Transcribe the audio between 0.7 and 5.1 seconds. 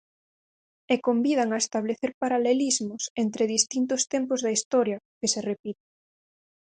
E convidan a establecer paralelismos entre distintos tempos da historia,